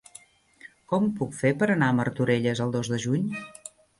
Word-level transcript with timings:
Com 0.93 1.05
ho 1.07 1.11
puc 1.19 1.35
fer 1.41 1.51
per 1.59 1.69
anar 1.75 1.91
a 1.93 1.95
Martorelles 1.99 2.65
el 2.65 2.75
dos 2.79 2.93
de 2.95 3.01
juny? 3.07 3.31